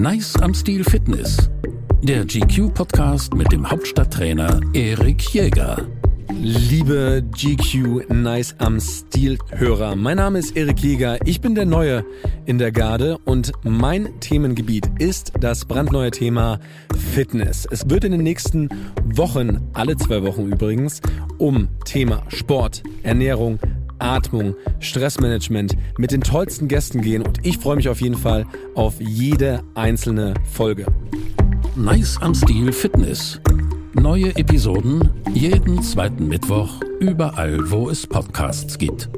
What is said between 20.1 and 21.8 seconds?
Wochen übrigens, um